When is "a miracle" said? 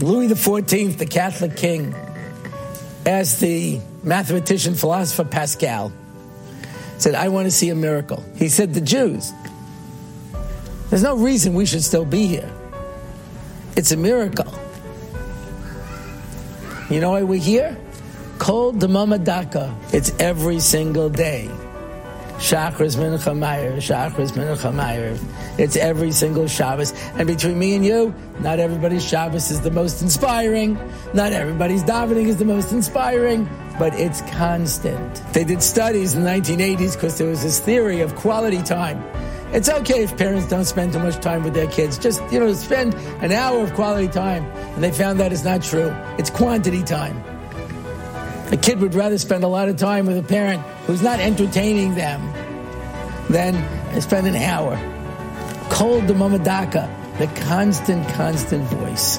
7.70-8.24, 13.92-14.52